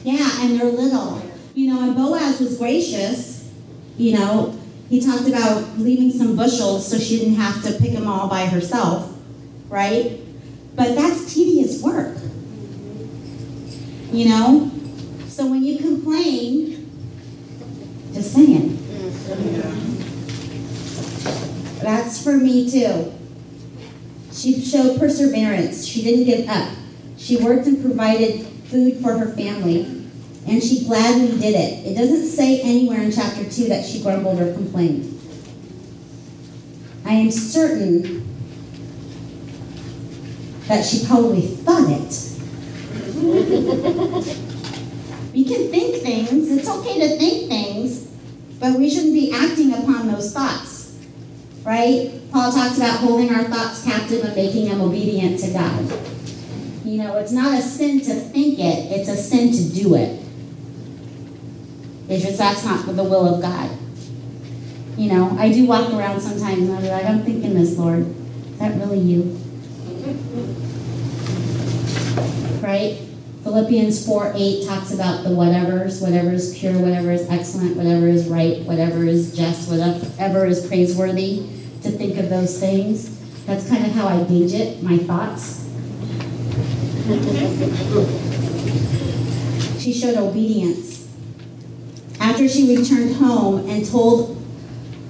[0.04, 1.22] Yeah, and they're little.
[1.54, 3.50] You know, and Boaz was gracious.
[3.96, 8.06] You know, he talked about leaving some bushels so she didn't have to pick them
[8.06, 9.10] all by herself,
[9.68, 10.20] right?
[10.74, 12.16] But that's tedious work.
[14.12, 14.70] You know?
[15.28, 16.90] So when you complain,
[18.12, 18.78] just saying.
[21.82, 23.12] That's for me too.
[24.32, 25.84] She showed perseverance.
[25.84, 26.70] She didn't give up.
[27.18, 29.84] She worked and provided food for her family,
[30.46, 31.86] and she gladly did it.
[31.86, 35.08] It doesn't say anywhere in chapter 2 that she grumbled or complained.
[37.04, 38.26] I am certain
[40.68, 42.28] that she probably thought it.
[45.34, 48.06] we can think things, it's okay to think things,
[48.58, 50.81] but we shouldn't be acting upon those thoughts,
[51.64, 52.10] right?
[52.30, 55.92] Paul talks about holding our thoughts captive and making them obedient to God.
[56.84, 60.20] You know, it's not a sin to think it, it's a sin to do it.
[62.08, 63.70] It's just that's not the will of God.
[64.96, 68.00] You know, I do walk around sometimes and I'm like, I'm thinking this, Lord.
[68.00, 69.38] Is that really you?
[72.60, 72.98] Right?
[73.42, 78.28] Philippians 4 8 talks about the whatevers, whatever is pure, whatever is excellent, whatever is
[78.28, 81.38] right, whatever is just, whatever is praiseworthy
[81.82, 83.18] to think of those things.
[83.44, 85.58] That's kind of how I gauge it, my thoughts.
[89.82, 91.08] she showed obedience.
[92.20, 94.40] After she returned home and told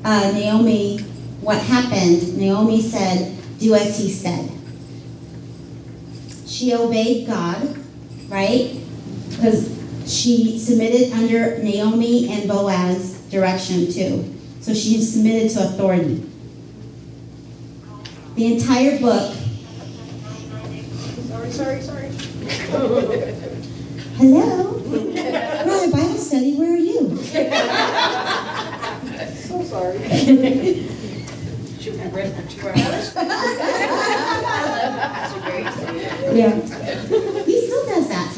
[0.06, 1.00] uh, Naomi
[1.42, 4.50] what happened, Naomi said, Do as he said.
[6.46, 7.81] She obeyed God,
[8.32, 8.80] right?
[9.28, 9.68] Because
[10.06, 14.34] she submitted under Naomi and Boaz direction too.
[14.60, 16.26] So she submitted to authority.
[18.34, 19.34] The entire book.
[21.28, 22.08] Sorry, sorry, sorry.
[24.16, 24.82] Hello?
[24.86, 26.54] We're at a Bible study.
[26.56, 27.16] Where are you?
[29.36, 29.98] So sorry.
[31.80, 33.14] Should we read for two hours?
[36.32, 36.58] Yeah.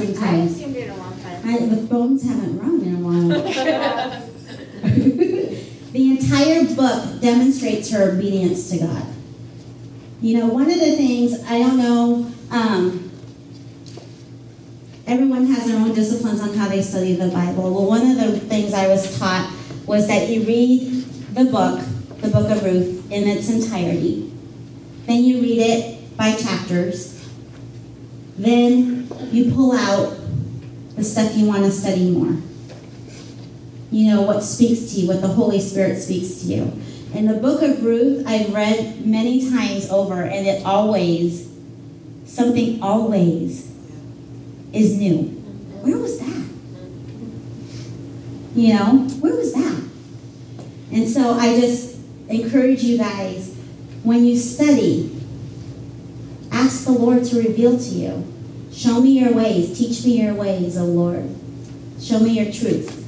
[0.04, 0.52] I sometimes.
[0.52, 1.40] assumed it a long time.
[1.44, 3.28] I, the phones haven't rung in a while.
[5.92, 9.06] the entire book demonstrates her obedience to God.
[10.20, 13.10] You know, one of the things, I don't know, um,
[15.06, 17.72] everyone has their own disciplines on how they study the Bible.
[17.74, 19.50] Well, one of the things I was taught
[19.86, 21.80] was that you read the book,
[22.20, 24.30] the book of Ruth, in its entirety.
[25.06, 27.13] Then you read it by chapters.
[28.36, 30.16] Then you pull out
[30.96, 32.36] the stuff you want to study more.
[33.90, 36.72] You know, what speaks to you, what the Holy Spirit speaks to you.
[37.14, 41.48] In the book of Ruth, I've read many times over, and it always,
[42.24, 43.70] something always
[44.72, 45.28] is new.
[45.82, 46.48] Where was that?
[48.56, 49.84] You know, where was that?
[50.90, 53.54] And so I just encourage you guys,
[54.02, 55.13] when you study,
[56.54, 58.24] ask the Lord to reveal to you.
[58.72, 59.76] Show me your ways.
[59.76, 61.28] Teach me your ways, O Lord.
[62.00, 63.02] Show me your truth.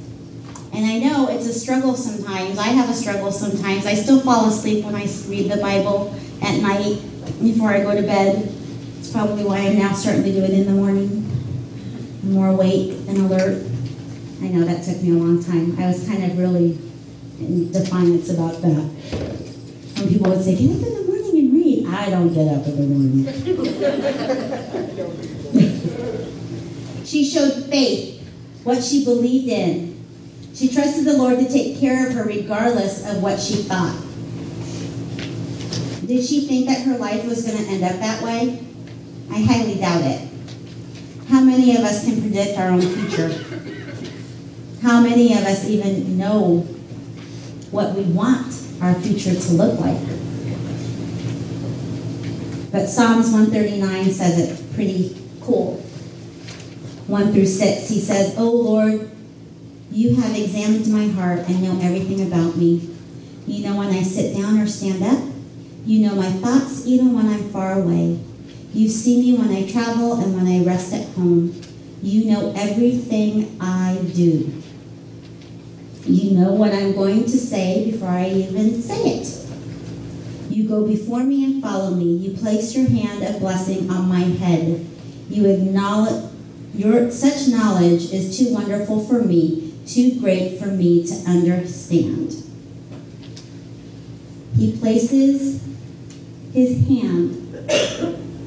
[0.73, 2.59] And I know it's a struggle sometimes.
[2.59, 3.85] I have a struggle sometimes.
[3.85, 7.01] I still fall asleep when I read the Bible at night
[7.41, 8.53] before I go to bed.
[8.99, 11.25] It's probably why I'm now starting to do it in the morning.
[12.23, 13.65] I'm more awake and alert.
[14.41, 15.79] I know that took me a long time.
[15.79, 16.77] I was kind of really
[17.39, 18.83] in defiance about that.
[19.97, 21.76] When people would say, get up in the morning and read.
[21.89, 23.25] I don't get up in the morning.
[27.05, 28.21] she showed faith,
[28.63, 30.05] what she believed in.
[30.53, 33.95] She trusted the Lord to take care of her regardless of what she thought.
[36.05, 38.65] Did she think that her life was going to end up that way?
[39.31, 40.27] I highly doubt it.
[41.29, 43.29] How many of us can predict our own future?
[44.81, 46.59] How many of us even know
[47.71, 50.16] what we want our future to look like?
[52.77, 55.77] But Psalms 139 says it pretty cool.
[57.07, 59.09] 1 through 6, he says, O Lord,
[59.89, 62.87] you have examined my heart and know everything about me.
[63.47, 65.17] You know when I sit down or stand up.
[65.87, 68.19] You know my thoughts even when I'm far away.
[68.75, 71.59] You see me when I travel and when I rest at home.
[72.03, 74.61] You know everything I do.
[76.05, 79.36] You know what I'm going to say before I even say it.
[80.57, 82.05] You go before me and follow me.
[82.05, 84.83] You place your hand of blessing on my head.
[85.29, 86.31] You acknowledge
[86.73, 92.43] your such knowledge is too wonderful for me, too great for me to understand.
[94.55, 95.63] He places
[96.53, 97.35] his hand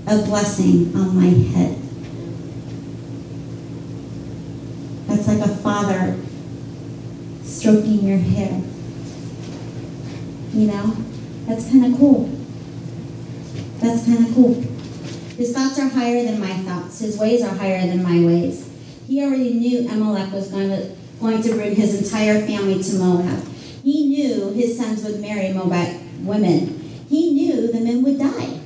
[0.09, 1.79] of blessing on my head.
[5.07, 6.19] That's like a father
[7.45, 8.61] stroking your hair.
[10.53, 10.97] You know?
[11.51, 12.31] That's kind of cool.
[13.81, 14.55] That's kind of cool.
[15.37, 17.01] His thoughts are higher than my thoughts.
[17.01, 18.71] His ways are higher than my ways.
[19.09, 23.45] He already knew Elimelech was going to, going to bring his entire family to Moab.
[23.83, 26.79] He knew his sons would marry Moabite women.
[27.09, 28.61] He knew the men would die.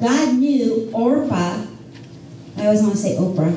[0.00, 1.64] God knew Orpah,
[2.56, 3.54] I always want to say Oprah,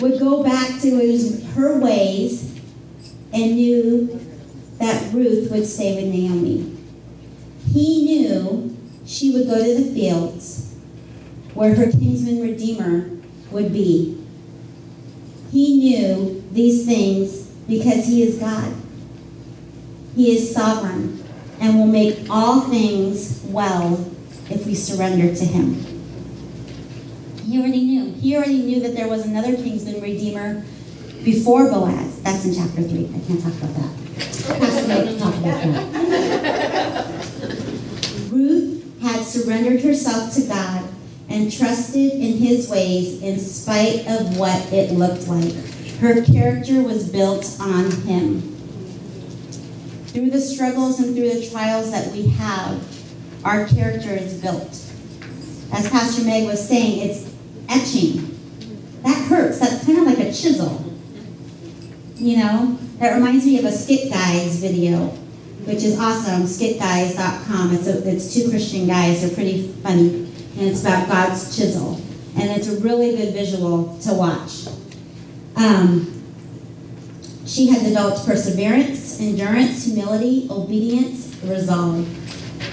[0.00, 2.58] would go back to his, her ways
[3.34, 4.18] and knew
[4.78, 6.77] that Ruth would stay with Naomi.
[7.72, 10.74] He knew she would go to the fields
[11.54, 13.10] where her kinsman redeemer
[13.50, 14.24] would be.
[15.50, 18.74] He knew these things because he is God.
[20.14, 21.24] He is sovereign
[21.60, 24.08] and will make all things well
[24.50, 25.74] if we surrender to him.
[27.44, 28.12] He already knew.
[28.12, 30.64] He already knew that there was another kinsman redeemer
[31.24, 32.20] before Boaz.
[32.22, 33.06] That's in chapter 3.
[33.06, 34.60] I can't talk about that.
[34.60, 36.24] Pastor Mike can talk about that.
[39.08, 40.86] Had surrendered herself to God
[41.30, 45.54] and trusted in his ways in spite of what it looked like.
[45.96, 48.42] Her character was built on him.
[50.08, 52.86] Through the struggles and through the trials that we have,
[53.46, 54.68] our character is built.
[55.72, 57.34] As Pastor Meg was saying, it's
[57.70, 58.38] etching.
[59.04, 59.58] That hurts.
[59.58, 60.84] That's kind of like a chisel.
[62.16, 65.16] You know, that reminds me of a Skit Guys video,
[65.68, 66.44] which is awesome.
[66.44, 67.74] SkitGuys.com.
[67.74, 69.20] It's a, it's two Christian guys.
[69.20, 72.00] They're pretty funny, and it's about God's chisel,
[72.36, 74.66] and it's a really good visual to watch.
[75.56, 76.24] Um,
[77.44, 82.08] she had developed perseverance, endurance, humility, obedience, resolve.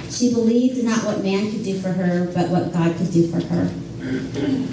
[0.09, 3.41] She believed not what man could do for her, but what God could do for
[3.45, 3.71] her.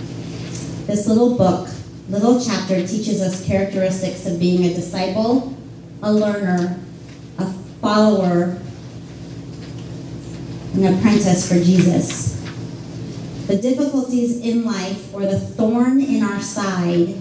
[0.82, 1.68] This little book
[2.08, 5.56] little chapter teaches us characteristics of being a disciple,
[6.02, 6.78] a learner,
[7.82, 8.56] follower,
[10.74, 12.40] an apprentice for Jesus.
[13.48, 17.16] The difficulties in life or the thorn in our side,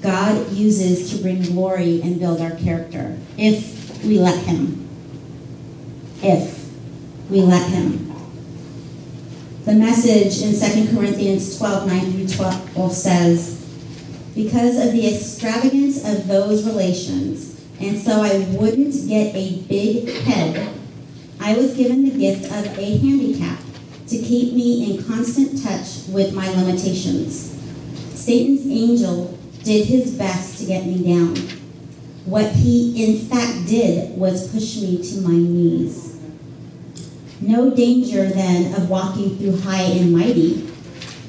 [0.00, 4.88] God uses to bring glory and build our character if we let Him.
[6.22, 6.70] If
[7.28, 8.10] we let Him.
[9.64, 12.28] The message in 2 Corinthians 12 9 through
[12.74, 13.64] 12 says,
[14.34, 17.51] Because of the extravagance of those relations,
[17.82, 20.72] and so I wouldn't get a big head,
[21.40, 23.58] I was given the gift of a handicap
[24.06, 27.58] to keep me in constant touch with my limitations.
[28.14, 31.34] Satan's angel did his best to get me down.
[32.24, 36.20] What he in fact did was push me to my knees.
[37.40, 40.70] No danger then of walking through high and mighty.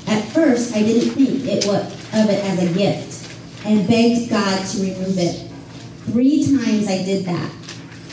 [0.06, 3.28] At first, I didn't think it was, of it as a gift
[3.66, 5.50] and begged God to remove it.
[6.06, 7.52] Three times I did that,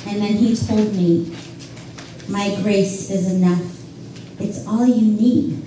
[0.07, 1.37] and then He told me,
[2.29, 3.63] My grace is enough.
[4.39, 5.63] It's all you need.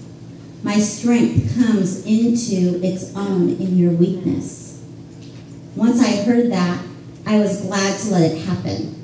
[0.64, 4.82] My strength comes into its own in your weakness.
[5.76, 6.84] Once I heard that,
[7.26, 8.96] I was glad to let it happen.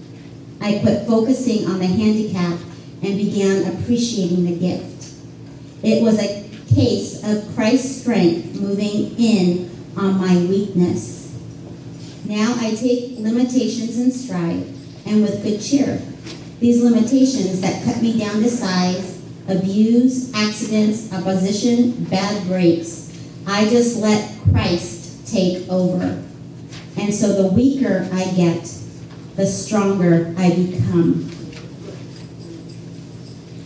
[0.62, 2.60] I quit focusing on the handicap
[3.02, 5.14] and began appreciating the gift.
[5.84, 11.29] It was a case of Christ's strength moving in on my weakness.
[12.30, 14.68] Now I take limitations in stride
[15.08, 16.00] and with good cheer.
[16.60, 23.12] These limitations that cut me down to size, abuse, accidents, opposition, bad breaks,
[23.48, 26.24] I just let Christ take over.
[26.98, 28.64] And so the weaker I get,
[29.36, 31.32] the stronger I become.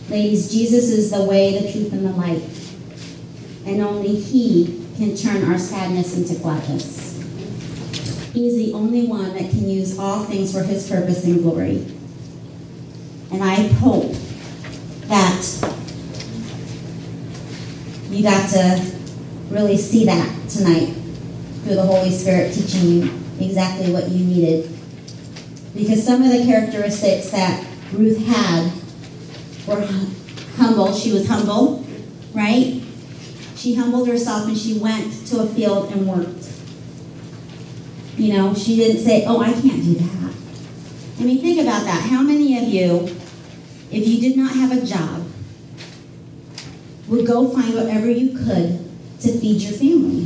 [0.08, 2.42] Ladies, Jesus is the way, the truth, and the light.
[3.66, 7.03] And only He can turn our sadness into gladness.
[8.34, 11.86] He is the only one that can use all things for His purpose and glory.
[13.30, 14.12] And I hope
[15.06, 15.46] that
[18.10, 18.92] you got to
[19.50, 20.94] really see that tonight
[21.62, 24.68] through the Holy Spirit teaching you exactly what you needed.
[25.72, 28.72] Because some of the characteristics that Ruth had
[29.68, 29.86] were
[30.56, 30.92] humble.
[30.92, 31.84] She was humble,
[32.32, 32.82] right?
[33.54, 36.43] She humbled herself and she went to a field and worked.
[38.16, 40.34] You know, she didn't say, Oh, I can't do that.
[41.20, 42.08] I mean, think about that.
[42.10, 43.04] How many of you,
[43.90, 45.24] if you did not have a job,
[47.08, 48.90] would go find whatever you could
[49.20, 50.24] to feed your family?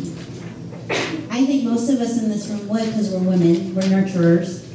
[1.30, 4.66] I think most of us in this room would because we're women, we're nurturers.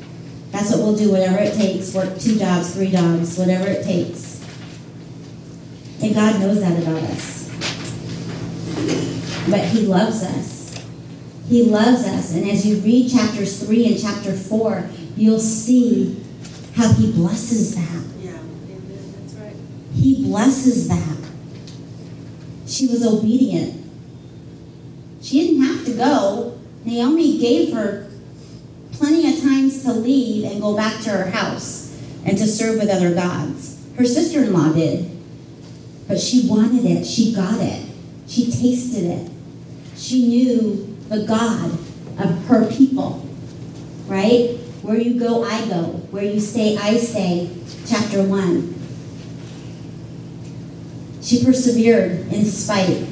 [0.51, 4.41] That's what we'll do, whatever it takes, work two jobs, three jobs, whatever it takes.
[6.01, 7.49] And God knows that about us.
[9.49, 10.62] But He loves us.
[11.47, 12.33] He loves us.
[12.33, 16.23] And as you read chapters 3 and chapter 4, you'll see
[16.75, 18.03] how He blesses that.
[18.19, 18.37] Yeah,
[19.19, 19.55] that's right.
[19.93, 21.17] He blesses that.
[22.67, 23.81] She was obedient.
[25.21, 26.59] She didn't have to go.
[26.85, 28.09] Naomi gave her
[28.93, 32.89] plenty of times to leave and go back to her house and to serve with
[32.89, 33.85] other gods.
[33.97, 35.09] Her sister in law did.
[36.07, 37.05] But she wanted it.
[37.05, 37.85] She got it.
[38.27, 39.31] She tasted it.
[39.95, 41.71] She knew the God
[42.17, 43.25] of her people.
[44.07, 44.57] Right?
[44.81, 45.83] Where you go, I go.
[46.11, 47.49] Where you stay, I stay.
[47.85, 48.73] Chapter 1.
[51.21, 53.07] She persevered in spite.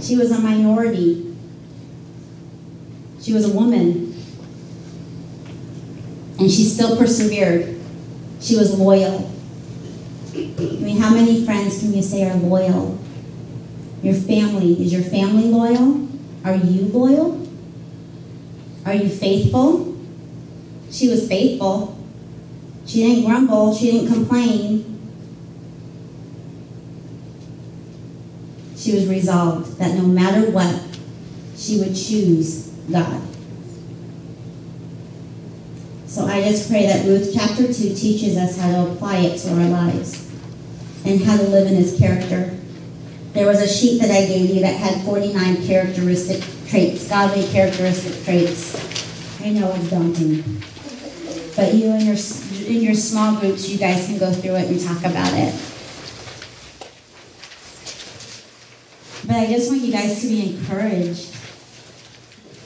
[0.00, 1.36] She was a minority.
[3.20, 4.14] She was a woman.
[6.38, 7.78] And she still persevered.
[8.40, 9.30] She was loyal.
[10.32, 12.96] I mean, how many friends can you say are loyal?
[14.02, 16.07] Your family, is your family loyal?
[16.48, 17.46] Are you loyal?
[18.86, 19.94] Are you faithful?
[20.90, 22.02] She was faithful.
[22.86, 24.98] She didn't grumble, she didn't complain.
[28.76, 30.82] She was resolved that no matter what,
[31.54, 33.20] she would choose God.
[36.06, 39.50] So I just pray that Ruth chapter 2 teaches us how to apply it to
[39.50, 40.32] our lives
[41.04, 42.57] and how to live in his character.
[43.38, 48.24] There was a sheet that I gave you that had 49 characteristic traits, godly characteristic
[48.24, 48.74] traits.
[49.40, 50.42] I know it's daunting.
[51.54, 52.16] But you and your
[52.66, 55.54] in your small groups, you guys can go through it and talk about it.
[59.28, 61.32] But I just want you guys to be encouraged.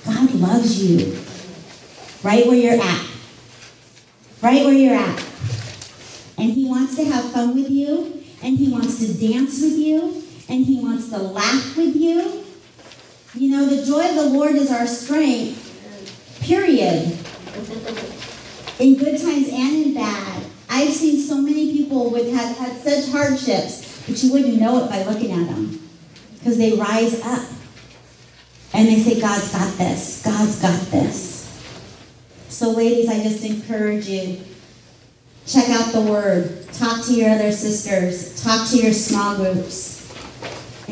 [0.07, 1.23] God loves you
[2.23, 3.07] right where you're at.
[4.41, 5.23] Right where you're at.
[6.39, 10.22] And He wants to have fun with you, and He wants to dance with you,
[10.53, 12.45] and He wants to laugh with you.
[13.35, 15.59] You know, the joy of the Lord is our strength,
[16.43, 17.17] period.
[18.79, 20.45] In good times and in bad.
[20.69, 24.91] I've seen so many people with have had such hardships, but you wouldn't know it
[24.91, 25.89] by looking at them.
[26.39, 27.49] Because they rise up.
[28.75, 30.23] And they say, God's got this.
[30.23, 31.49] God's got this.
[32.49, 34.39] So, ladies, I just encourage you
[35.47, 40.02] check out the word, talk to your other sisters, talk to your small groups,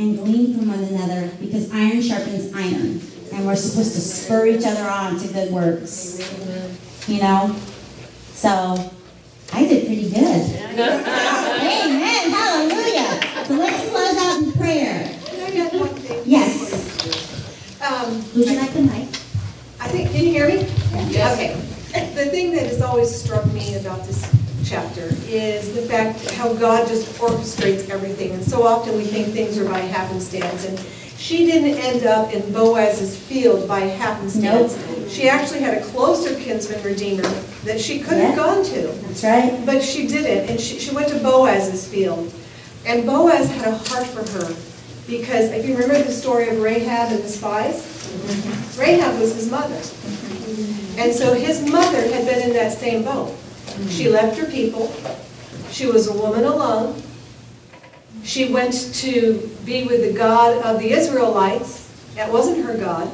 [0.01, 3.01] and glean from one another because iron sharpens iron.
[3.33, 6.19] And we're supposed to spur each other on to good works.
[7.07, 7.55] You know?
[8.33, 8.93] So,
[9.53, 10.57] I did pretty good.
[10.81, 12.31] Amen.
[12.31, 13.45] Hallelujah.
[13.45, 15.19] So, let's close out in prayer.
[15.27, 16.23] Can I add one thing?
[16.25, 16.73] Yes.
[17.83, 19.09] Um, Would you like the mic?
[19.81, 20.67] I think, can you hear me?
[21.11, 21.35] Yes.
[21.35, 21.67] Okay.
[22.15, 24.23] The thing that has always struck me about this
[24.65, 28.33] chapter is the fact how God just orchestrates everything.
[28.33, 30.67] And so often we think things are by happenstance.
[30.67, 30.79] And
[31.17, 34.79] she didn't end up in Boaz's field by happenstance.
[35.13, 37.29] She actually had a closer kinsman redeemer
[37.65, 38.87] that she could have gone to.
[38.87, 39.63] That's right.
[39.67, 42.33] But she didn't, and she, she went to Boaz's field.
[42.87, 44.55] And Boaz had a heart for her,
[45.07, 48.81] because if you remember the story of Rahab and the spies, mm-hmm.
[48.81, 49.77] Rahab was his mother.
[50.99, 53.37] And so his mother had been in that same boat.
[53.89, 54.93] She left her people,
[55.71, 57.03] she was a woman alone.
[58.23, 63.11] She went to be with the God of the Israelites, that wasn't her God.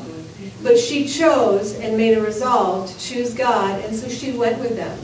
[0.63, 4.77] But she chose and made a resolve to choose God, and so she went with
[4.77, 4.99] them.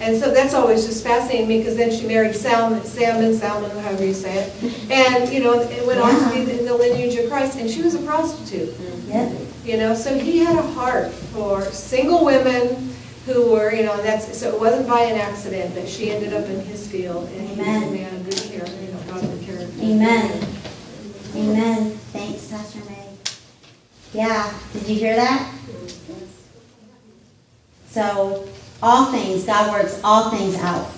[0.00, 4.04] And so that's always just fascinating me, because then she married Salmon, Salmon, Salmon, however
[4.04, 4.90] you say it.
[4.90, 7.82] And, you know, it went on to be in the lineage of Christ, and she
[7.82, 8.74] was a prostitute.
[9.06, 9.32] Yep.
[9.64, 12.89] You know, so he had a heart for single women
[13.26, 16.46] who were, you know, that's, so it wasn't by an accident that she ended up
[16.48, 17.92] in his field, and he was a Amen.
[17.92, 19.80] man of good character, you know, godly character.
[19.80, 20.48] Amen.
[21.36, 21.90] Amen.
[22.12, 23.06] Thanks, Pastor May.
[24.12, 25.54] Yeah, did you hear that?
[27.88, 28.48] So,
[28.82, 30.90] all things, God works all things out.